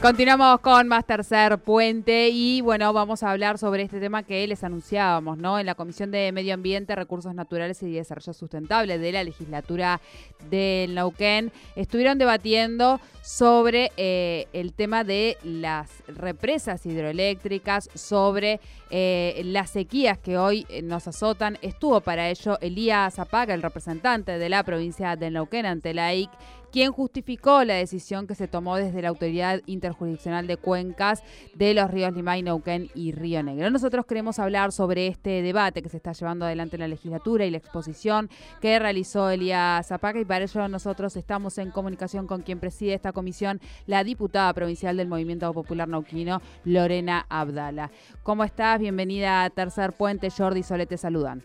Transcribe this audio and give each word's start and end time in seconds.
Continuamos 0.00 0.60
con 0.60 0.88
más 0.88 1.04
tercer 1.04 1.58
puente 1.58 2.30
y 2.30 2.62
bueno, 2.62 2.90
vamos 2.94 3.22
a 3.22 3.30
hablar 3.30 3.58
sobre 3.58 3.82
este 3.82 4.00
tema 4.00 4.22
que 4.22 4.46
les 4.46 4.64
anunciábamos, 4.64 5.36
¿no? 5.36 5.58
En 5.58 5.66
la 5.66 5.74
Comisión 5.74 6.10
de 6.10 6.32
Medio 6.32 6.54
Ambiente, 6.54 6.96
Recursos 6.96 7.34
Naturales 7.34 7.82
y 7.82 7.92
Desarrollo 7.92 8.32
Sustentable 8.32 8.98
de 8.98 9.12
la 9.12 9.22
legislatura 9.24 10.00
del 10.48 10.94
Nauquén 10.94 11.52
estuvieron 11.76 12.16
debatiendo 12.16 12.98
sobre 13.20 13.92
eh, 13.98 14.48
el 14.54 14.72
tema 14.72 15.04
de 15.04 15.36
las 15.42 15.90
represas 16.08 16.86
hidroeléctricas, 16.86 17.90
sobre 17.94 18.58
eh, 18.88 19.42
las 19.44 19.68
sequías 19.68 20.16
que 20.18 20.38
hoy 20.38 20.66
eh, 20.70 20.80
nos 20.80 21.08
azotan. 21.08 21.58
Estuvo 21.60 22.00
para 22.00 22.30
ello 22.30 22.58
Elías 22.62 23.14
Zapaga, 23.14 23.52
el 23.52 23.60
representante 23.60 24.38
de 24.38 24.48
la 24.48 24.62
provincia 24.62 25.14
del 25.16 25.34
Nauquén 25.34 25.66
ante 25.66 25.92
la 25.92 26.14
IC, 26.14 26.30
quien 26.70 26.92
justificó 26.92 27.64
la 27.64 27.74
decisión 27.74 28.26
que 28.26 28.34
se 28.34 28.48
tomó 28.48 28.76
desde 28.76 29.02
la 29.02 29.08
Autoridad 29.08 29.60
Interjurisdiccional 29.66 30.46
de 30.46 30.56
Cuencas 30.56 31.22
de 31.54 31.74
los 31.74 31.90
ríos 31.90 32.14
Limay, 32.14 32.42
Neuquén 32.42 32.90
y 32.94 33.12
Río 33.12 33.42
Negro. 33.42 33.70
Nosotros 33.70 34.06
queremos 34.06 34.38
hablar 34.38 34.72
sobre 34.72 35.06
este 35.06 35.42
debate 35.42 35.82
que 35.82 35.88
se 35.88 35.96
está 35.96 36.12
llevando 36.12 36.44
adelante 36.44 36.76
en 36.76 36.80
la 36.80 36.88
legislatura 36.88 37.44
y 37.44 37.50
la 37.50 37.58
exposición 37.58 38.30
que 38.60 38.78
realizó 38.78 39.30
Elías 39.30 39.86
Zapaca 39.86 40.20
y 40.20 40.24
para 40.24 40.44
ello 40.44 40.68
nosotros 40.68 41.16
estamos 41.16 41.58
en 41.58 41.70
comunicación 41.70 42.26
con 42.26 42.42
quien 42.42 42.60
preside 42.60 42.94
esta 42.94 43.12
comisión, 43.12 43.60
la 43.86 44.04
diputada 44.04 44.52
provincial 44.54 44.96
del 44.96 45.08
Movimiento 45.08 45.52
Popular 45.52 45.88
Nauquino, 45.88 46.40
Lorena 46.64 47.26
Abdala. 47.28 47.90
¿Cómo 48.22 48.44
estás? 48.44 48.78
Bienvenida 48.78 49.44
a 49.44 49.50
Tercer 49.50 49.92
Puente. 49.92 50.30
Jordi 50.30 50.60
y 50.60 50.86
te 50.86 50.96
saludan. 50.96 51.44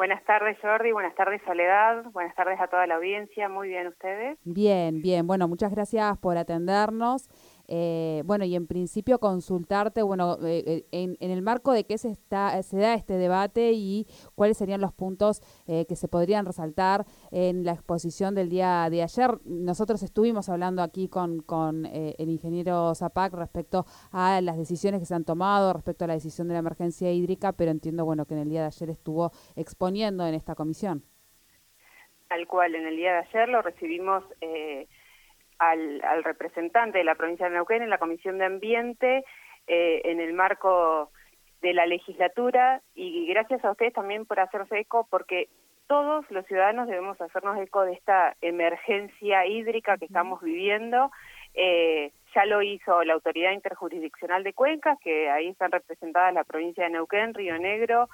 Buenas 0.00 0.24
tardes 0.24 0.56
Jordi, 0.62 0.92
buenas 0.92 1.14
tardes 1.14 1.42
Soledad, 1.44 2.04
buenas 2.12 2.34
tardes 2.34 2.58
a 2.58 2.68
toda 2.68 2.86
la 2.86 2.94
audiencia, 2.94 3.50
muy 3.50 3.68
bien 3.68 3.86
ustedes. 3.86 4.38
Bien, 4.44 5.02
bien, 5.02 5.26
bueno, 5.26 5.46
muchas 5.46 5.70
gracias 5.72 6.16
por 6.16 6.38
atendernos. 6.38 7.28
Eh, 7.72 8.22
bueno, 8.24 8.44
y 8.44 8.56
en 8.56 8.66
principio 8.66 9.20
consultarte, 9.20 10.02
bueno, 10.02 10.38
eh, 10.42 10.64
eh, 10.66 10.86
en, 10.90 11.16
en, 11.20 11.30
el 11.30 11.40
marco 11.40 11.72
de 11.72 11.84
qué 11.84 11.98
se, 11.98 12.10
está, 12.10 12.60
se 12.64 12.78
da 12.78 12.94
este 12.94 13.12
debate 13.12 13.70
y 13.74 14.08
cuáles 14.34 14.56
serían 14.56 14.80
los 14.80 14.92
puntos 14.92 15.40
que 15.66 15.94
se 15.94 16.08
podrían 16.08 16.46
resaltar 16.46 17.04
en 17.30 17.64
la 17.64 17.72
exposición 17.72 18.34
del 18.34 18.48
día 18.48 18.88
de 18.90 19.04
ayer. 19.04 19.38
Nosotros 19.44 20.02
estuvimos 20.02 20.48
hablando 20.48 20.82
aquí 20.82 21.08
con, 21.08 21.42
con 21.42 21.86
el 21.86 22.28
ingeniero 22.28 22.92
Zapac 22.96 23.32
respecto 23.34 23.86
a 24.10 24.40
las 24.40 24.56
decisiones 24.56 24.98
que 24.98 25.06
se 25.06 25.14
han 25.14 25.24
tomado, 25.24 25.72
respecto 25.72 26.04
a 26.04 26.08
la 26.08 26.14
decisión 26.14 26.48
de 26.48 26.54
la 26.54 26.60
emergencia 26.60 27.12
hídrica, 27.12 27.52
pero 27.52 27.70
entiendo, 27.70 28.04
bueno, 28.04 28.26
que 28.26 28.34
en 28.34 28.40
el 28.40 28.48
día 28.48 28.62
de 28.62 28.66
ayer 28.66 28.90
estuvo 28.90 29.30
exponiendo 29.54 30.26
en 30.26 30.34
esta 30.34 30.56
comisión. 30.56 31.04
Tal 32.28 32.48
cual, 32.48 32.74
en 32.74 32.86
el 32.88 32.96
día 32.96 33.12
de 33.12 33.18
ayer 33.18 33.48
lo 33.48 33.62
recibimos... 33.62 34.24
Eh, 34.40 34.88
al, 35.60 36.02
al, 36.04 36.24
representante 36.24 36.98
de 36.98 37.04
la 37.04 37.14
provincia 37.14 37.46
de 37.46 37.54
Neuquén 37.54 37.82
en 37.82 37.90
la 37.90 37.98
Comisión 37.98 38.38
de 38.38 38.46
Ambiente 38.46 39.24
eh, 39.68 40.02
en 40.04 40.20
el 40.20 40.32
marco 40.32 41.12
de 41.62 41.74
la 41.74 41.86
legislatura 41.86 42.82
y 42.94 43.26
gracias 43.26 43.64
a 43.64 43.70
ustedes 43.70 43.92
también 43.92 44.26
por 44.26 44.40
hacerse 44.40 44.80
eco 44.80 45.06
porque 45.10 45.48
todos 45.86 46.24
los 46.30 46.46
ciudadanos 46.46 46.86
debemos 46.86 47.20
hacernos 47.20 47.58
eco 47.58 47.84
de 47.84 47.92
esta 47.94 48.36
emergencia 48.40 49.44
hídrica 49.46 49.98
que 49.98 50.04
estamos 50.04 50.40
viviendo. 50.40 51.10
Eh, 51.52 52.12
ya 52.32 52.44
lo 52.46 52.62
hizo 52.62 53.02
la 53.02 53.14
Autoridad 53.14 53.50
Interjurisdiccional 53.50 54.44
de 54.44 54.52
Cuencas, 54.52 54.98
que 55.02 55.28
ahí 55.28 55.48
están 55.48 55.72
representadas 55.72 56.32
la 56.32 56.44
provincia 56.44 56.84
de 56.84 56.90
Neuquén, 56.90 57.34
Río 57.34 57.58
Negro, 57.58 58.08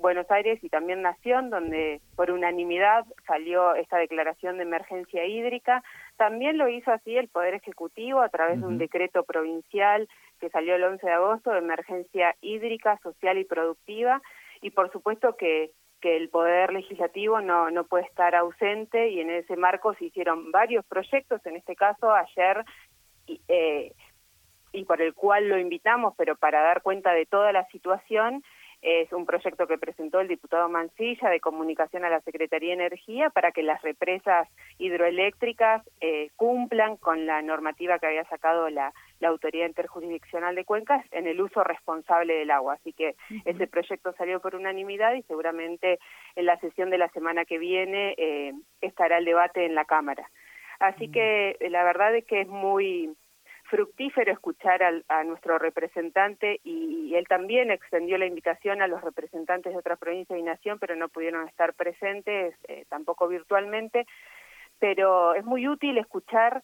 Buenos 0.00 0.28
Aires 0.30 0.58
y 0.64 0.70
también 0.70 1.02
Nación, 1.02 1.50
donde 1.50 2.00
por 2.16 2.30
unanimidad 2.30 3.04
salió 3.26 3.74
esta 3.74 3.98
declaración 3.98 4.56
de 4.56 4.64
emergencia 4.64 5.24
hídrica. 5.24 5.84
También 6.20 6.58
lo 6.58 6.68
hizo 6.68 6.92
así 6.92 7.16
el 7.16 7.28
Poder 7.28 7.54
Ejecutivo 7.54 8.20
a 8.20 8.28
través 8.28 8.60
de 8.60 8.66
un 8.66 8.76
decreto 8.76 9.22
provincial 9.22 10.06
que 10.38 10.50
salió 10.50 10.74
el 10.74 10.84
11 10.84 11.06
de 11.06 11.12
agosto 11.14 11.50
de 11.50 11.60
emergencia 11.60 12.36
hídrica, 12.42 12.98
social 13.02 13.38
y 13.38 13.46
productiva. 13.46 14.20
Y 14.60 14.68
por 14.68 14.92
supuesto 14.92 15.34
que, 15.38 15.70
que 15.98 16.18
el 16.18 16.28
Poder 16.28 16.74
Legislativo 16.74 17.40
no, 17.40 17.70
no 17.70 17.84
puede 17.84 18.04
estar 18.04 18.34
ausente 18.34 19.08
y 19.08 19.20
en 19.20 19.30
ese 19.30 19.56
marco 19.56 19.94
se 19.94 20.04
hicieron 20.04 20.52
varios 20.52 20.84
proyectos, 20.84 21.40
en 21.46 21.56
este 21.56 21.74
caso 21.74 22.12
ayer, 22.12 22.66
eh, 23.48 23.94
y 24.72 24.84
por 24.84 25.00
el 25.00 25.14
cual 25.14 25.48
lo 25.48 25.58
invitamos, 25.58 26.12
pero 26.18 26.36
para 26.36 26.60
dar 26.60 26.82
cuenta 26.82 27.14
de 27.14 27.24
toda 27.24 27.50
la 27.50 27.66
situación, 27.68 28.44
es 28.82 29.12
un 29.12 29.26
proyecto 29.26 29.66
que 29.66 29.78
presentó 29.78 30.20
el 30.20 30.28
diputado 30.28 30.68
Mancilla 30.68 31.28
de 31.28 31.40
comunicación 31.40 32.04
a 32.04 32.10
la 32.10 32.20
Secretaría 32.22 32.70
de 32.70 32.84
Energía 32.84 33.30
para 33.30 33.52
que 33.52 33.62
las 33.62 33.82
represas 33.82 34.48
hidroeléctricas 34.78 35.82
eh, 36.00 36.30
cumplan 36.36 36.96
con 36.96 37.26
la 37.26 37.42
normativa 37.42 37.98
que 37.98 38.06
había 38.06 38.24
sacado 38.24 38.70
la, 38.70 38.92
la 39.18 39.28
Autoridad 39.28 39.66
Interjurisdiccional 39.66 40.54
de 40.54 40.64
Cuencas 40.64 41.04
en 41.12 41.26
el 41.26 41.40
uso 41.40 41.62
responsable 41.62 42.34
del 42.34 42.50
agua. 42.50 42.74
Así 42.74 42.92
que 42.92 43.16
ese 43.44 43.66
proyecto 43.66 44.12
salió 44.14 44.40
por 44.40 44.56
unanimidad 44.56 45.14
y 45.14 45.22
seguramente 45.22 45.98
en 46.36 46.46
la 46.46 46.58
sesión 46.60 46.90
de 46.90 46.98
la 46.98 47.08
semana 47.10 47.44
que 47.44 47.58
viene 47.58 48.14
eh, 48.16 48.52
estará 48.80 49.18
el 49.18 49.26
debate 49.26 49.66
en 49.66 49.74
la 49.74 49.84
Cámara. 49.84 50.30
Así 50.78 51.10
que 51.10 51.56
la 51.68 51.84
verdad 51.84 52.16
es 52.16 52.24
que 52.24 52.40
es 52.40 52.48
muy 52.48 53.14
fructífero 53.70 54.32
escuchar 54.32 54.82
al, 54.82 55.04
a 55.08 55.24
nuestro 55.24 55.58
representante 55.58 56.60
y, 56.64 57.14
él 57.14 57.26
también 57.26 57.72
extendió 57.72 58.18
la 58.18 58.26
invitación 58.26 58.82
a 58.82 58.86
los 58.86 59.00
representantes 59.02 59.72
de 59.72 59.78
otras 59.78 59.98
provincias 59.98 60.38
y 60.38 60.42
nación, 60.42 60.78
pero 60.78 60.94
no 60.94 61.08
pudieron 61.08 61.48
estar 61.48 61.74
presentes, 61.74 62.54
eh, 62.68 62.84
tampoco 62.88 63.26
virtualmente. 63.26 64.06
Pero 64.78 65.34
es 65.34 65.44
muy 65.44 65.66
útil 65.66 65.98
escuchar 65.98 66.62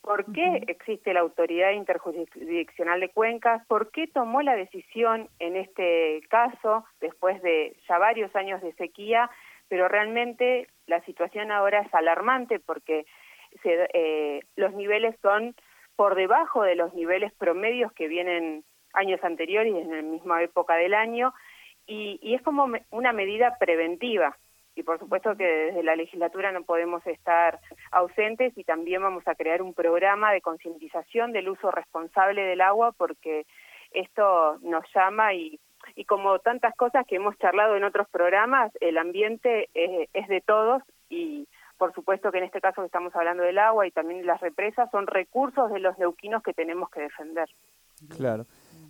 por 0.00 0.32
qué 0.32 0.62
existe 0.68 1.12
la 1.12 1.20
autoridad 1.20 1.72
interjurisdiccional 1.72 3.00
de 3.00 3.08
Cuencas, 3.08 3.66
por 3.66 3.90
qué 3.90 4.06
tomó 4.06 4.40
la 4.42 4.54
decisión 4.54 5.28
en 5.40 5.56
este 5.56 6.20
caso, 6.28 6.84
después 7.00 7.42
de 7.42 7.76
ya 7.88 7.98
varios 7.98 8.34
años 8.36 8.62
de 8.62 8.72
sequía, 8.74 9.30
pero 9.68 9.88
realmente 9.88 10.68
la 10.86 11.00
situación 11.04 11.50
ahora 11.50 11.80
es 11.80 11.92
alarmante 11.92 12.60
porque 12.60 13.04
se, 13.62 13.88
eh, 13.94 14.40
los 14.54 14.72
niveles 14.74 15.16
son 15.22 15.54
por 15.96 16.14
debajo 16.14 16.62
de 16.62 16.76
los 16.76 16.94
niveles 16.94 17.32
promedios 17.34 17.92
que 17.92 18.08
vienen 18.08 18.64
años 18.92 19.22
anteriores 19.22 19.74
en 19.74 19.90
la 19.90 20.02
misma 20.02 20.42
época 20.42 20.74
del 20.74 20.94
año. 20.94 21.32
Y, 21.86 22.18
y 22.22 22.34
es 22.34 22.42
como 22.42 22.68
una 22.90 23.12
medida 23.12 23.56
preventiva. 23.58 24.36
Y 24.74 24.84
por 24.84 24.98
supuesto 24.98 25.36
que 25.36 25.44
desde 25.44 25.82
la 25.82 25.96
legislatura 25.96 26.50
no 26.50 26.62
podemos 26.62 27.06
estar 27.06 27.60
ausentes 27.90 28.56
y 28.56 28.64
también 28.64 29.02
vamos 29.02 29.26
a 29.26 29.34
crear 29.34 29.60
un 29.60 29.74
programa 29.74 30.32
de 30.32 30.40
concientización 30.40 31.32
del 31.32 31.50
uso 31.50 31.70
responsable 31.70 32.42
del 32.42 32.62
agua 32.62 32.92
porque 32.92 33.44
esto 33.90 34.58
nos 34.62 34.84
llama 34.94 35.34
y, 35.34 35.60
y 35.94 36.06
como 36.06 36.38
tantas 36.38 36.74
cosas 36.74 37.06
que 37.06 37.16
hemos 37.16 37.36
charlado 37.38 37.76
en 37.76 37.84
otros 37.84 38.08
programas, 38.08 38.72
el 38.80 38.96
ambiente 38.96 39.68
es, 39.74 40.08
es 40.14 40.28
de 40.28 40.40
todos 40.40 40.82
y 41.10 41.46
por 41.82 41.92
supuesto 41.94 42.30
que 42.30 42.38
en 42.38 42.44
este 42.44 42.60
caso 42.60 42.80
que 42.80 42.86
estamos 42.86 43.12
hablando 43.16 43.42
del 43.42 43.58
agua 43.58 43.84
y 43.88 43.90
también 43.90 44.24
las 44.24 44.40
represas 44.40 44.88
son 44.92 45.08
recursos 45.08 45.68
de 45.72 45.80
los 45.80 45.98
neuquinos 45.98 46.40
que 46.40 46.52
tenemos 46.52 46.88
que 46.90 47.00
defender. 47.00 47.48
Claro. 48.16 48.46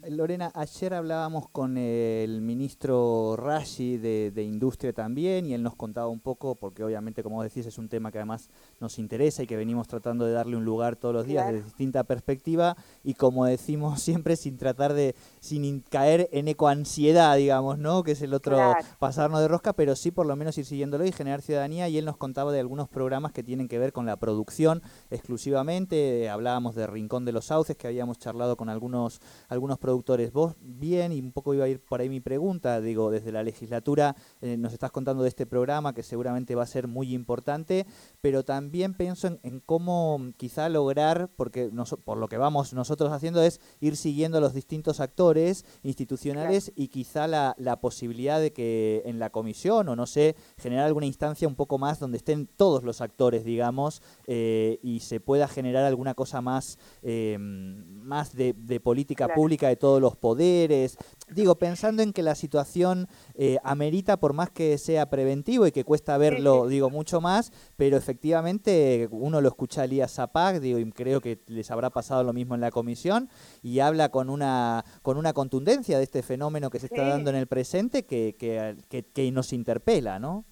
Lorena, 0.09 0.51
ayer 0.55 0.95
hablábamos 0.95 1.49
con 1.49 1.79
el 1.79 2.41
ministro 2.41 3.37
Rashi 3.37 3.99
de, 3.99 4.43
Industria 4.43 4.93
también 4.93 5.47
y 5.47 5.55
él 5.55 5.63
nos 5.63 5.77
contaba 5.77 6.09
un 6.09 6.19
poco, 6.19 6.57
porque 6.57 6.83
obviamente 6.83 7.23
como 7.23 7.43
decís 7.43 7.67
es 7.67 7.79
un 7.79 7.89
tema 7.89 8.11
que 8.11 8.19
además 8.19 8.51
nos 8.81 8.99
interesa 8.99 9.45
y 9.45 9.47
que 9.47 9.57
venimos 9.57 9.87
tratando 9.87 10.25
de 10.25 10.33
darle 10.33 10.57
un 10.57 10.65
lugar 10.65 10.97
todos 10.97 11.15
los 11.15 11.27
días 11.27 11.47
desde 11.47 11.65
distinta 11.65 12.03
perspectiva. 12.03 12.77
Y 13.05 13.15
como 13.15 13.45
decimos 13.45 14.03
siempre 14.03 14.35
sin 14.37 14.57
tratar 14.57 14.93
de, 14.93 15.15
sin 15.41 15.81
caer 15.81 16.29
en 16.33 16.49
ecoansiedad, 16.49 17.37
digamos, 17.37 17.79
¿no? 17.79 18.03
Que 18.03 18.13
es 18.13 18.23
el 18.23 18.35
otro 18.35 18.59
pasarnos 18.99 19.41
de 19.41 19.49
rosca, 19.49 19.73
pero 19.73 19.95
sí 19.95 20.11
por 20.11 20.27
lo 20.27 20.35
menos 20.35 20.59
ir 20.59 20.65
siguiéndolo 20.65 21.05
y 21.05 21.13
generar 21.13 21.43
ciudadanía. 21.43 21.89
Y 21.89 21.99
él 21.99 22.05
nos 22.05 22.17
contaba 22.17 22.51
de 22.51 22.59
algunos 22.59 22.89
programas 22.89 23.33
que 23.33 23.45
tienen 23.45 23.69
que 23.69 23.79
ver 23.79 23.93
con 23.93 24.07
la 24.07 24.17
producción 24.17 24.83
exclusivamente, 25.11 26.29
hablábamos 26.29 26.75
de 26.75 26.87
Rincón 26.89 27.25
de 27.25 27.33
los 27.33 27.47
Sauces 27.47 27.77
que 27.77 27.87
habíamos 27.87 28.19
charlado 28.19 28.57
con 28.57 28.69
algunos, 28.69 29.21
algunos 29.49 29.79
productores 29.79 29.92
productores. 29.93 30.33
Vos 30.33 30.55
bien, 30.61 31.13
y 31.13 31.21
un 31.21 31.33
poco 31.33 31.55
iba 31.55 31.67
a 31.67 31.69
ir 31.69 31.81
por 31.81 32.01
ahí 32.01 32.09
mi 32.09 32.21
pregunta, 32.21 32.81
digo, 32.81 33.11
desde 33.11 33.31
la 33.31 33.43
legislatura 33.43 34.17
eh, 34.41 34.57
nos 34.57 34.73
estás 34.73 34.91
contando 34.91 35.23
de 35.23 35.29
este 35.29 35.45
programa 35.45 35.95
que 35.95 36.03
seguramente 36.03 36.55
va 36.55 36.63
a 36.63 36.67
ser 36.67 36.89
muy 36.89 37.13
importante, 37.15 37.87
pero 38.21 38.43
también 38.43 38.95
pienso 38.95 39.39
en, 39.43 39.61
cómo 39.61 40.33
quizá 40.39 40.69
lograr, 40.69 41.31
porque 41.37 41.71
por 42.05 42.17
lo 42.17 42.29
que 42.29 42.39
vamos 42.39 42.73
nosotros 42.73 43.13
haciendo 43.13 43.43
es 43.43 43.61
ir 43.81 43.97
siguiendo 43.97 44.39
a 44.39 44.41
los 44.41 44.55
distintos 44.55 45.01
actores 45.01 45.65
institucionales 45.83 46.73
y 46.75 46.89
quizá 46.89 47.27
la, 47.27 47.55
la 47.59 47.81
posibilidad 47.81 48.41
de 48.41 48.53
que 48.53 49.03
en 49.05 49.19
la 49.19 49.31
comisión 49.31 49.89
o 49.89 49.97
no 49.97 50.07
sé, 50.07 50.37
generar 50.57 50.87
alguna 50.87 51.07
instancia 51.07 51.47
un 51.47 51.55
poco 51.55 51.79
más 51.79 51.99
donde 51.99 52.17
estén 52.17 52.47
todos 52.47 52.83
los 52.83 53.01
actores, 53.01 53.45
digamos, 53.45 54.03
eh, 54.27 54.79
y 54.83 55.01
se 55.01 55.21
pueda 55.21 55.49
generar 55.49 55.85
alguna 55.85 56.15
cosa 56.15 56.41
más, 56.41 56.79
eh, 57.03 57.37
más 57.39 58.35
de, 58.35 58.53
política 58.83 59.29
pública 59.29 59.69
de 59.69 59.77
todos 59.83 60.01
los 60.01 60.17
poderes. 60.17 60.97
Digo, 61.29 61.57
pensando 61.57 62.05
en 62.05 62.13
que 62.13 62.23
la 62.23 62.37
situación 62.37 63.09
eh, 63.35 63.59
amerita 63.65 64.17
por 64.17 64.33
más 64.33 64.49
que 64.49 64.79
sea 64.79 65.11
preventivo 65.11 65.67
y 65.67 65.73
que 65.73 65.83
cuesta 65.83 66.17
verlo, 66.19 66.69
digo, 66.69 66.89
mucho 66.89 67.21
más, 67.21 67.51
pero 67.77 67.97
efectivamente 67.97 69.09
uno 69.11 69.41
lo 69.41 69.49
escucha 69.49 69.81
a 69.81 69.85
Elías 69.87 70.15
Zapag, 70.15 70.61
digo, 70.61 70.79
y 70.79 70.89
creo 70.93 71.21
que 71.21 71.41
les 71.49 71.73
habrá 71.73 71.91
pasado 71.91 72.23
lo 72.23 72.33
mismo 72.33 72.55
en 72.55 72.61
la 72.61 72.71
comisión, 72.71 73.29
y 73.61 73.81
habla 73.81 74.11
con 74.11 74.31
una, 74.31 74.85
con 75.03 75.17
una 75.17 75.33
contundencia 75.33 75.99
de 75.99 76.05
este 76.05 76.23
fenómeno 76.23 76.71
que 76.71 76.79
se 76.79 76.87
está 76.87 77.09
dando 77.09 77.31
en 77.31 77.37
el 77.37 77.49
presente 77.49 78.07
que, 78.07 78.37
que, 78.39 79.03
que, 79.13 79.33
nos 79.33 79.53
interpela, 79.53 80.21
¿no? 80.21 80.45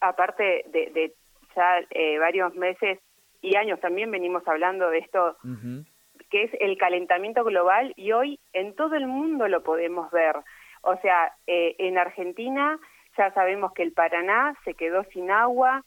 Aparte 0.00 0.64
de, 0.72 1.14
ya 1.54 1.78
eh, 1.90 2.18
varios 2.18 2.52
meses 2.56 2.98
y 3.42 3.54
años 3.54 3.78
también 3.78 4.10
venimos 4.10 4.42
hablando 4.48 4.90
de 4.90 4.98
esto 4.98 5.36
que 6.30 6.44
es 6.44 6.50
el 6.60 6.78
calentamiento 6.78 7.44
global 7.44 7.92
y 7.96 8.12
hoy 8.12 8.38
en 8.52 8.74
todo 8.74 8.94
el 8.94 9.06
mundo 9.06 9.48
lo 9.48 9.62
podemos 9.62 10.10
ver. 10.10 10.36
O 10.82 10.96
sea, 10.98 11.32
eh, 11.46 11.74
en 11.78 11.98
Argentina 11.98 12.78
ya 13.18 13.32
sabemos 13.32 13.72
que 13.72 13.82
el 13.82 13.92
Paraná 13.92 14.54
se 14.64 14.74
quedó 14.74 15.04
sin 15.12 15.30
agua. 15.30 15.84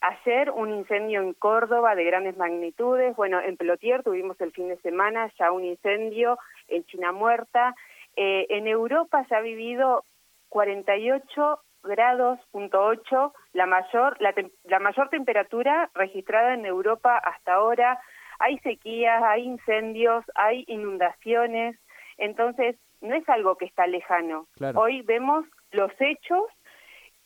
Ayer 0.00 0.50
un 0.50 0.70
incendio 0.74 1.22
en 1.22 1.32
Córdoba 1.32 1.94
de 1.94 2.04
grandes 2.04 2.36
magnitudes. 2.36 3.16
Bueno, 3.16 3.40
en 3.40 3.56
Pelotier 3.56 4.02
tuvimos 4.02 4.38
el 4.40 4.52
fin 4.52 4.68
de 4.68 4.76
semana 4.78 5.32
ya 5.38 5.50
un 5.50 5.64
incendio 5.64 6.38
en 6.68 6.84
China 6.84 7.12
Muerta. 7.12 7.74
Eh, 8.16 8.46
en 8.50 8.66
Europa 8.66 9.24
se 9.28 9.34
ha 9.34 9.40
vivido 9.40 10.04
48 10.50 11.60
grados 11.84 12.38
punto 12.50 12.82
8, 12.82 13.34
la 13.52 13.66
mayor 13.66 14.16
la, 14.20 14.34
la 14.64 14.78
mayor 14.78 15.10
temperatura 15.10 15.90
registrada 15.94 16.54
en 16.54 16.64
Europa 16.64 17.16
hasta 17.18 17.54
ahora 17.54 18.00
hay 18.44 18.58
sequías, 18.58 19.22
hay 19.22 19.42
incendios, 19.44 20.22
hay 20.34 20.64
inundaciones, 20.66 21.76
entonces 22.18 22.76
no 23.00 23.14
es 23.14 23.26
algo 23.28 23.56
que 23.56 23.64
está 23.64 23.86
lejano. 23.86 24.46
Hoy 24.74 25.00
vemos 25.02 25.46
los 25.72 25.90
hechos 25.98 26.44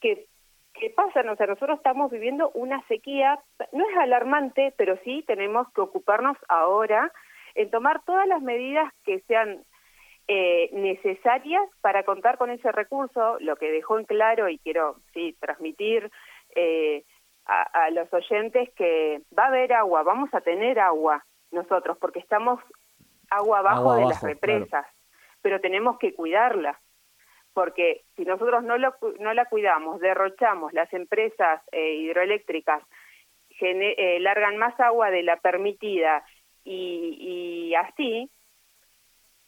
que, 0.00 0.26
que 0.74 0.90
pasan, 0.90 1.28
o 1.28 1.36
sea, 1.36 1.48
nosotros 1.48 1.78
estamos 1.78 2.12
viviendo 2.12 2.50
una 2.54 2.86
sequía, 2.86 3.40
no 3.72 3.88
es 3.88 3.96
alarmante, 3.98 4.72
pero 4.76 4.96
sí 5.04 5.24
tenemos 5.26 5.66
que 5.72 5.80
ocuparnos 5.80 6.36
ahora 6.48 7.12
en 7.56 7.68
tomar 7.70 8.00
todas 8.04 8.28
las 8.28 8.40
medidas 8.40 8.92
que 9.04 9.18
sean 9.26 9.64
eh, 10.28 10.70
necesarias 10.72 11.68
para 11.80 12.04
contar 12.04 12.38
con 12.38 12.50
ese 12.50 12.70
recurso, 12.70 13.38
lo 13.40 13.56
que 13.56 13.72
dejó 13.72 13.98
en 13.98 14.04
claro 14.04 14.48
y 14.48 14.58
quiero 14.58 14.96
sí 15.14 15.36
transmitir 15.40 16.12
eh, 16.54 17.02
a, 17.48 17.90
los 17.90 18.12
oyentes 18.12 18.68
que 18.74 19.22
va 19.36 19.44
a 19.44 19.48
haber 19.48 19.72
agua, 19.72 20.02
vamos 20.02 20.32
a 20.34 20.40
tener 20.42 20.78
agua 20.78 21.24
nosotros, 21.50 21.96
porque 21.98 22.18
estamos 22.18 22.60
agua 23.30 23.60
abajo 23.60 23.94
de 23.94 24.04
las 24.04 24.22
represas, 24.22 24.86
pero 25.40 25.60
tenemos 25.60 25.98
que 25.98 26.14
cuidarla, 26.14 26.78
porque 27.54 28.04
si 28.16 28.24
nosotros 28.24 28.62
no, 28.64 28.76
lo, 28.76 28.94
no 29.18 29.32
la 29.32 29.46
cuidamos, 29.46 30.00
derrochamos, 30.00 30.72
las 30.74 30.92
empresas 30.92 31.62
eh, 31.72 31.94
hidroeléctricas 31.94 32.82
eh, 33.60 34.18
largan 34.20 34.58
más 34.58 34.78
agua 34.78 35.10
de 35.10 35.22
la 35.22 35.38
permitida 35.38 36.22
y, 36.64 37.70
y 37.70 37.74
así, 37.74 38.30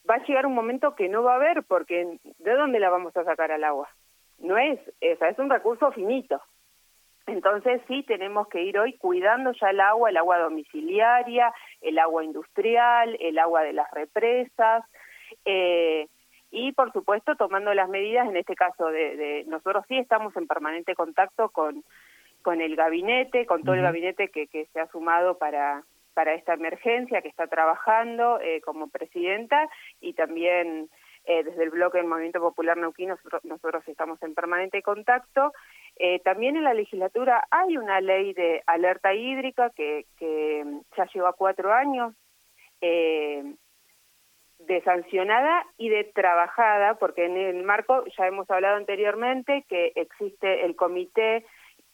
va 0.08 0.17
a 0.17 0.25
llegar 0.26 0.47
un 0.47 0.55
momento 0.55 0.94
que 0.94 1.08
no 1.08 1.23
va 1.23 1.35
a 1.35 1.37
haber, 1.37 1.62
porque 1.64 2.19
¿de 2.38 2.55
dónde 2.55 2.81
la 2.81 2.88
vamos 2.88 3.17
a 3.17 3.25
sacar 3.25 3.52
al 3.52 3.62
agua? 3.62 3.88
No 4.38 4.56
es, 4.56 4.81
esa 5.00 5.29
es 5.29 5.38
un 5.38 5.50
recurso 5.50 5.93
finito. 5.93 6.41
Entonces 7.27 7.81
sí 7.87 8.03
tenemos 8.03 8.49
que 8.49 8.63
ir 8.63 8.79
hoy 8.79 8.95
cuidando 8.95 9.53
ya 9.53 9.71
el 9.71 9.81
agua, 9.81 10.11
el 10.11 10.17
agua 10.17 10.39
domiciliaria, 10.39 11.53
el 11.81 11.99
agua 11.99 12.25
industrial, 12.25 13.17
el 13.21 13.39
agua 13.39 13.63
de 13.63 13.73
las 13.73 13.91
represas 13.93 14.85
eh, 15.45 16.09
y 16.51 16.73
por 16.73 16.93
supuesto 16.93 17.37
tomando 17.37 17.73
las 17.75 17.89
medidas, 17.89 18.29
en 18.29 18.37
este 18.37 18.57
caso 18.57 18.87
de, 18.87 19.45
nosotros 19.47 19.85
sí 19.89 19.97
estamos 19.99 20.37
en 20.37 20.47
permanente 20.47 20.95
contacto 20.95 21.51
con, 21.51 21.85
con 22.43 22.61
el 22.61 22.75
gabinete, 22.75 23.47
con 23.47 23.63
todo 23.63 23.75
el 23.75 23.83
gabinete 23.83 24.29
que, 24.29 24.49
que 24.49 24.67
se 24.73 24.81
ha 24.81 24.89
sumado 24.89 25.39
para, 25.39 25.85
para 26.15 26.35
esta 26.35 26.55
emergencia, 26.55 27.23
que 27.23 27.29
está 27.29 27.47
trabajando 27.47 28.41
eh, 28.41 28.61
como 28.63 28.89
presidenta 28.89 29.69
y 30.01 30.15
también 30.15 30.89
eh, 31.25 31.45
desde 31.45 31.63
el 31.63 31.71
bloque 31.71 31.99
del 31.99 32.09
Movimiento 32.09 32.41
Popular 32.41 32.77
Neuquén 32.77 33.11
nosotros, 33.11 33.45
nosotros 33.45 33.87
estamos 33.87 34.21
en 34.23 34.35
permanente 34.35 34.83
contacto 34.83 35.53
eh, 36.02 36.19
también 36.20 36.56
en 36.56 36.64
la 36.64 36.73
legislatura 36.73 37.47
hay 37.50 37.76
una 37.76 38.00
ley 38.00 38.32
de 38.32 38.62
alerta 38.67 39.12
hídrica 39.12 39.69
que, 39.69 40.06
que 40.19 40.64
ya 40.97 41.06
lleva 41.12 41.35
cuatro 41.35 41.75
años 41.75 42.14
eh, 42.81 43.55
de 44.61 44.82
sancionada 44.82 45.67
y 45.76 45.91
de 45.91 46.05
trabajada, 46.05 46.94
porque 46.94 47.26
en 47.26 47.37
el 47.37 47.62
marco, 47.64 48.05
ya 48.17 48.26
hemos 48.26 48.50
hablado 48.50 48.76
anteriormente, 48.76 49.67
que 49.69 49.93
existe 49.94 50.64
el 50.64 50.75
Comité 50.75 51.44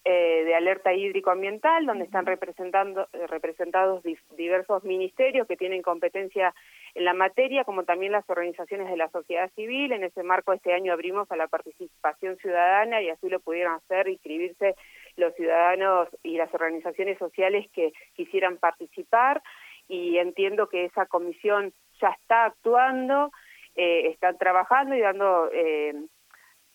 eh, 0.08 0.44
de 0.44 0.54
Alerta 0.54 0.94
Hídrico 0.94 1.32
Ambiental, 1.32 1.84
donde 1.84 2.04
están 2.04 2.26
representando, 2.26 3.08
representados 3.26 4.04
diversos 4.36 4.84
ministerios 4.84 5.48
que 5.48 5.56
tienen 5.56 5.82
competencia 5.82 6.54
en 6.94 7.04
la 7.04 7.12
materia, 7.12 7.64
como 7.64 7.82
también 7.82 8.12
las 8.12 8.24
organizaciones 8.30 8.88
de 8.88 8.96
la 8.96 9.08
sociedad 9.10 9.50
civil. 9.56 9.90
En 9.90 10.04
ese 10.04 10.22
marco 10.22 10.52
este 10.52 10.72
año 10.72 10.92
abrimos 10.92 11.28
a 11.32 11.36
la 11.36 11.48
participación 11.48 12.36
ciudadana 12.36 13.02
y 13.02 13.10
así 13.10 13.28
lo 13.28 13.40
pudieron 13.40 13.74
hacer, 13.74 14.06
inscribirse 14.06 14.76
los 15.16 15.34
ciudadanos 15.34 16.08
y 16.22 16.36
las 16.36 16.54
organizaciones 16.54 17.18
sociales 17.18 17.66
que 17.72 17.92
quisieran 18.14 18.58
participar 18.58 19.42
y 19.88 20.18
entiendo 20.18 20.68
que 20.68 20.84
esa 20.84 21.06
comisión 21.06 21.72
ya 22.00 22.10
está 22.10 22.44
actuando, 22.44 23.32
eh, 23.74 24.06
están 24.10 24.38
trabajando 24.38 24.94
y 24.94 25.00
dando 25.00 25.50
eh, 25.52 25.94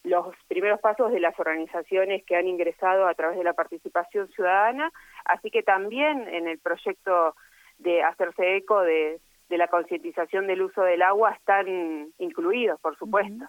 los 0.03 0.35
primeros 0.47 0.79
pasos 0.79 1.11
de 1.11 1.19
las 1.19 1.39
organizaciones 1.39 2.23
que 2.25 2.35
han 2.35 2.47
ingresado 2.47 3.07
a 3.07 3.13
través 3.13 3.37
de 3.37 3.43
la 3.43 3.53
participación 3.53 4.27
ciudadana, 4.29 4.91
así 5.25 5.51
que 5.51 5.63
también 5.63 6.27
en 6.27 6.47
el 6.47 6.59
proyecto 6.59 7.35
de 7.77 8.03
hacerse 8.03 8.57
eco 8.57 8.81
de 8.81 9.19
de 9.51 9.57
la 9.57 9.67
concientización 9.67 10.47
del 10.47 10.63
uso 10.63 10.81
del 10.81 11.03
agua 11.03 11.31
están 11.31 11.67
incluidos, 12.17 12.79
por 12.79 12.97
supuesto. 12.97 13.45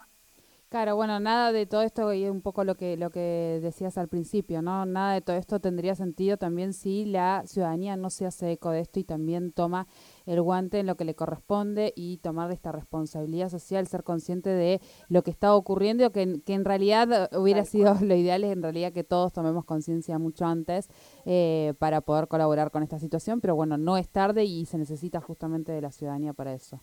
Claro, 0.73 0.97
bueno, 0.97 1.21
nada 1.21 1.53
de 1.53 1.67
todo 1.67 1.83
esto 1.83 2.15
y 2.15 2.27
un 2.27 2.41
poco 2.41 2.65
lo 2.65 2.77
que 2.77 2.97
lo 2.97 3.11
que 3.11 3.59
decías 3.61 3.99
al 3.99 4.09
principio, 4.09 4.63
¿no? 4.63 4.87
Nada 4.87 5.13
de 5.13 5.21
todo 5.21 5.37
esto 5.37 5.61
tendría 5.61 5.95
sentido 5.95 6.39
también 6.39 6.73
si 6.73 7.05
la 7.05 7.43
ciudadanía 7.45 7.95
no 7.99 8.09
se 8.09 8.25
hace 8.25 8.53
eco 8.53 8.71
de 8.71 8.81
esto 8.81 8.99
y 8.99 9.05
también 9.05 9.53
toma 9.53 9.87
el 10.25 10.41
guante 10.41 10.79
en 10.79 10.87
lo 10.87 10.97
que 10.97 11.05
le 11.05 11.15
corresponde 11.15 11.93
y 11.95 12.17
tomar 12.23 12.51
esta 12.53 12.73
responsabilidad 12.73 13.51
social, 13.51 13.87
ser 13.87 14.03
consciente 14.03 14.49
de 14.49 14.81
lo 15.09 15.23
que 15.23 15.31
está 15.31 15.55
ocurriendo 15.55 16.07
y 16.07 16.11
que, 16.11 16.41
que 16.41 16.55
en 16.55 16.65
realidad 16.65 17.29
hubiera 17.37 17.67
sido 17.67 17.95
lo 18.01 18.15
ideal 18.15 18.43
es 18.43 18.53
en 18.53 18.63
realidad 18.63 18.95
que 18.95 19.05
todos 19.05 19.35
tomemos 19.35 19.67
conciencia 19.67 20.19
mucho 20.19 20.47
antes 20.47 20.89
eh, 21.27 21.75
para 21.81 22.01
poder 22.01 22.29
colaborar 22.29 22.71
con 22.71 22.83
esta 22.83 22.99
situación, 22.99 23.43
pero 23.43 23.55
bueno, 23.55 23.77
no 23.77 23.99
es 23.99 24.09
tarde 24.09 24.45
y 24.45 24.65
se 24.65 24.79
necesita 24.79 25.21
justamente 25.21 25.71
de 25.71 25.83
la 25.83 25.93
ciudadanía 25.93 26.33
para 26.33 26.55
eso. 26.55 26.81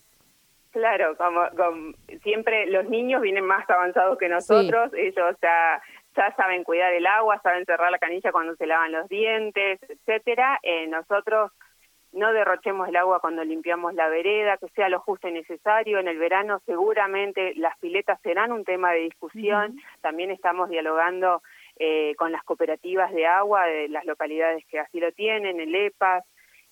Claro, 0.79 1.17
como, 1.17 1.45
siempre 2.23 2.65
los 2.67 2.85
niños 2.85 3.21
vienen 3.21 3.43
más 3.43 3.69
avanzados 3.69 4.17
que 4.17 4.29
nosotros, 4.29 4.93
ellos 4.93 5.35
ya, 5.41 5.81
ya 6.15 6.33
saben 6.37 6.63
cuidar 6.63 6.93
el 6.93 7.05
agua, 7.05 7.41
saben 7.43 7.65
cerrar 7.65 7.91
la 7.91 7.99
canilla 7.99 8.31
cuando 8.31 8.55
se 8.55 8.65
lavan 8.65 8.93
los 8.93 9.09
dientes, 9.09 9.77
etcétera. 9.89 10.57
Eh, 10.63 10.87
nosotros 10.87 11.51
no 12.13 12.31
derrochemos 12.31 12.87
el 12.87 12.95
agua 12.95 13.19
cuando 13.19 13.43
limpiamos 13.43 13.93
la 13.93 14.07
vereda, 14.07 14.55
que 14.55 14.69
sea 14.69 14.87
lo 14.87 15.01
justo 15.01 15.27
y 15.27 15.33
necesario. 15.33 15.99
En 15.99 16.07
el 16.07 16.17
verano 16.17 16.61
seguramente 16.65 17.53
las 17.55 17.77
piletas 17.79 18.17
serán 18.21 18.53
un 18.53 18.63
tema 18.63 18.93
de 18.93 19.01
discusión. 19.01 19.77
También 19.99 20.31
estamos 20.31 20.69
dialogando 20.69 21.41
eh, 21.77 22.15
con 22.17 22.31
las 22.31 22.43
cooperativas 22.43 23.11
de 23.13 23.27
agua 23.27 23.65
de 23.65 23.89
las 23.89 24.05
localidades 24.05 24.63
que 24.67 24.79
así 24.79 25.01
lo 25.01 25.11
tienen, 25.11 25.59
el 25.59 25.75
EPAS. 25.75 26.23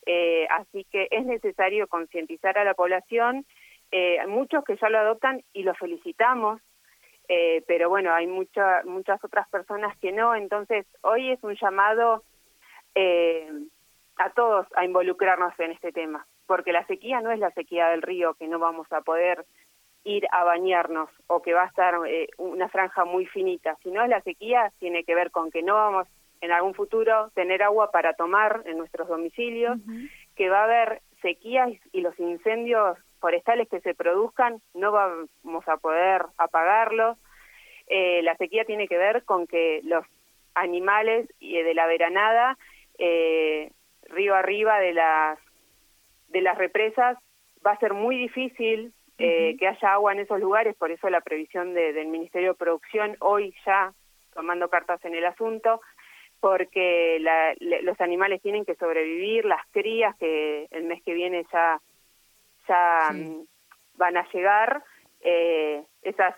Eh, 0.06 0.48
así 0.50 0.86
que 0.90 1.10
es 1.12 1.26
necesario 1.26 1.86
concientizar 1.88 2.58
a 2.58 2.64
la 2.64 2.74
población 2.74 3.46
eh, 3.92 4.20
hay 4.20 4.28
muchos 4.28 4.64
que 4.64 4.76
ya 4.78 4.90
lo 4.90 5.00
adoptan 5.00 5.44
y 5.54 5.64
lo 5.64 5.74
felicitamos, 5.76 6.62
eh, 7.30 7.64
pero 7.68 7.90
bueno, 7.90 8.14
hay 8.14 8.28
muchas 8.28 8.86
muchas 8.86 9.24
otras 9.24 9.48
personas 9.50 9.98
que 10.00 10.12
no, 10.12 10.36
entonces 10.36 10.86
hoy 11.02 11.32
es 11.32 11.44
un 11.44 11.56
llamado 11.56 12.24
eh, 12.96 13.50
a 14.18 14.30
todos 14.32 14.66
a 14.76 14.86
involucrarnos 14.86 15.58
en 15.60 15.72
este 15.72 15.92
tema, 15.92 16.26
porque 16.46 16.72
la 16.72 16.86
sequía 16.88 17.22
no 17.22 17.32
es 17.32 17.40
la 17.40 17.52
sequía 17.52 17.90
del 17.90 18.02
río 18.02 18.34
que 18.34 18.48
no 18.48 18.60
vamos 18.60 18.92
a 18.92 19.02
poder 19.02 19.46
ir 20.04 20.26
a 20.32 20.44
bañarnos 20.44 21.10
o 21.28 21.42
que 21.42 21.54
va 21.54 21.64
a 21.64 21.68
estar 21.68 21.96
una 22.38 22.70
franja 22.70 23.04
muy 23.04 23.26
finita, 23.26 23.78
sino 23.84 24.06
la 24.08 24.22
sequía 24.22 24.72
tiene 24.80 25.04
que 25.04 25.16
ver 25.16 25.32
con 25.32 25.52
que 25.52 25.64
no 25.64 25.74
vamos 25.74 26.08
en 26.40 26.52
algún 26.52 26.74
futuro 26.74 27.30
tener 27.34 27.62
agua 27.62 27.92
para 27.92 28.14
tomar 28.14 28.64
en 28.66 28.78
nuestros 28.78 29.10
domicilios, 29.10 29.78
que 30.36 30.50
va 30.50 30.62
a 30.62 30.64
haber 30.64 31.02
sequías 31.22 31.74
y 31.92 32.02
los 32.02 32.18
incendios 32.20 32.98
forestales 33.20 33.68
que 33.70 33.82
se 33.82 33.94
produzcan 33.94 34.62
no 34.74 34.92
vamos 34.92 35.68
a 35.68 35.78
poder 35.78 36.26
apagarlos. 36.38 37.18
Eh, 37.88 38.22
la 38.24 38.36
sequía 38.36 38.66
tiene 38.66 38.88
que 38.88 38.98
ver 38.98 39.24
con 39.24 39.48
que 39.48 39.82
los 39.84 40.06
animales 40.56 41.28
de 41.40 41.74
la 41.74 41.86
veranada, 41.88 42.58
eh, 42.98 43.72
río 44.04 44.36
arriba 44.36 44.80
de 44.80 44.94
las, 44.94 45.40
de 46.30 46.42
las 46.42 46.58
represas, 46.58 47.18
va 47.66 47.72
a 47.72 47.80
ser 47.80 47.94
muy 47.94 48.18
difícil 48.18 48.94
que 49.18 49.68
haya 49.68 49.94
agua 49.94 50.12
en 50.12 50.20
esos 50.20 50.40
lugares, 50.40 50.76
por 50.76 50.92
eso 50.92 51.10
la 51.10 51.22
previsión 51.22 51.74
del 51.74 52.08
Ministerio 52.08 52.50
de 52.50 52.58
Producción 52.60 53.16
hoy 53.20 53.52
ya 53.66 53.92
tomando 54.38 54.70
cartas 54.70 55.04
en 55.04 55.16
el 55.16 55.26
asunto, 55.26 55.82
porque 56.40 57.18
los 57.60 58.00
animales 58.00 58.40
tienen 58.44 58.66
que 58.66 58.76
sobrevivir, 58.76 59.46
las 59.46 59.66
crías 59.72 60.16
que 60.18 60.68
el 60.70 60.84
mes 60.84 61.02
que 61.04 61.16
viene 61.16 61.44
ya, 61.52 61.82
ya 62.68 63.12
mm, 63.14 63.46
van 63.96 64.18
a 64.18 64.28
llegar, 64.32 64.84
eh, 65.22 65.84
esas, 66.02 66.36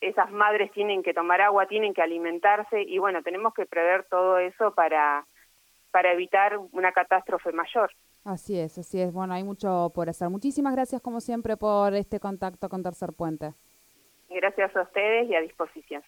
esas 0.00 0.30
madres 0.30 0.70
tienen 0.72 1.02
que 1.02 1.14
tomar 1.14 1.40
agua, 1.40 1.66
tienen 1.66 1.94
que 1.94 2.02
alimentarse 2.02 2.82
y 2.82 2.98
bueno, 2.98 3.22
tenemos 3.22 3.54
que 3.54 3.66
prever 3.66 4.04
todo 4.04 4.38
eso 4.38 4.74
para, 4.74 5.26
para 5.90 6.12
evitar 6.12 6.58
una 6.72 6.92
catástrofe 6.92 7.52
mayor. 7.52 7.90
Así 8.24 8.58
es, 8.58 8.78
así 8.78 9.00
es. 9.00 9.12
Bueno, 9.12 9.34
hay 9.34 9.44
mucho 9.44 9.92
por 9.94 10.08
hacer. 10.08 10.30
Muchísimas 10.30 10.74
gracias 10.74 11.02
como 11.02 11.20
siempre 11.20 11.56
por 11.56 11.94
este 11.94 12.20
contacto 12.20 12.68
con 12.68 12.82
Tercer 12.82 13.12
Puente. 13.12 13.52
Gracias 14.30 14.74
a 14.74 14.82
ustedes 14.82 15.28
y 15.28 15.34
a 15.34 15.40
disposición. 15.40 16.02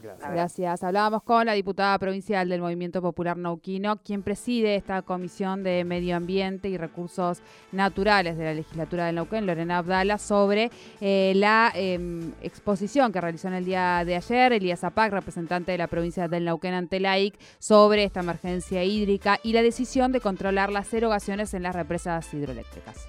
Gracias. 0.00 0.82
Hablábamos 0.82 1.22
con 1.22 1.46
la 1.46 1.52
diputada 1.52 1.98
provincial 1.98 2.48
del 2.48 2.60
Movimiento 2.60 3.02
Popular 3.02 3.36
Nauquino, 3.36 3.96
quien 3.96 4.22
preside 4.22 4.76
esta 4.76 5.02
Comisión 5.02 5.62
de 5.62 5.84
Medio 5.84 6.16
Ambiente 6.16 6.68
y 6.68 6.76
Recursos 6.76 7.42
Naturales 7.72 8.36
de 8.36 8.44
la 8.44 8.54
Legislatura 8.54 9.06
del 9.06 9.16
Nauquén, 9.16 9.46
Lorena 9.46 9.78
Abdala, 9.78 10.18
sobre 10.18 10.70
eh, 11.00 11.32
la 11.36 11.72
em, 11.74 12.32
exposición 12.42 13.12
que 13.12 13.20
realizó 13.20 13.48
en 13.48 13.54
el 13.54 13.64
día 13.64 14.04
de 14.04 14.16
ayer 14.16 14.52
Elías 14.52 14.80
Zapac, 14.80 15.12
representante 15.12 15.72
de 15.72 15.78
la 15.78 15.86
provincia 15.86 16.28
del 16.28 16.44
Nauquén 16.44 16.74
ante 16.74 17.00
la 17.00 17.18
IC, 17.18 17.34
sobre 17.58 18.04
esta 18.04 18.20
emergencia 18.20 18.84
hídrica 18.84 19.38
y 19.42 19.52
la 19.52 19.62
decisión 19.62 20.12
de 20.12 20.20
controlar 20.20 20.70
las 20.70 20.92
erogaciones 20.92 21.54
en 21.54 21.62
las 21.62 21.74
represas 21.74 22.32
hidroeléctricas. 22.32 23.08